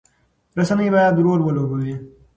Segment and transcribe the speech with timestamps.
[0.57, 1.95] رسنۍ باید رول ولوبوي.